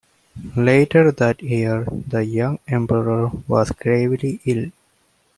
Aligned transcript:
Later 0.55 1.11
that 1.11 1.43
year, 1.43 1.85
the 2.07 2.25
young 2.25 2.57
emperor 2.67 3.27
was 3.47 3.69
gravely 3.69 4.39
ill. 4.45 4.71